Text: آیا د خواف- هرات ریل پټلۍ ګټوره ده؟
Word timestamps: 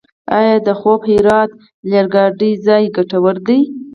آیا 0.37 0.55
د 0.65 0.69
خواف- 0.79 1.01
هرات 1.13 1.51
ریل 1.91 2.07
پټلۍ 2.13 2.83
ګټوره 2.95 3.41
ده؟ 3.45 3.57